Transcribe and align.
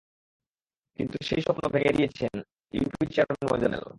কিন্তু 0.99 1.17
সেই 1.27 1.41
স্বপ্ন 1.41 1.63
ভেঙে 1.73 1.97
দিয়েছেন 1.97 2.33
ইউপি 2.73 3.03
চেয়ারম্যান 3.13 3.47
মোজাম্মেল। 3.51 3.85